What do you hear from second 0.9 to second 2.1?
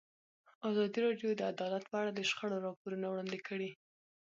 راډیو د عدالت په